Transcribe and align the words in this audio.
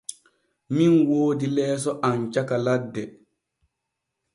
Min 0.75 0.93
woodi 1.07 1.47
leeso 1.55 1.91
am 2.09 2.19
caka 2.33 2.57
ladde. 2.65 3.03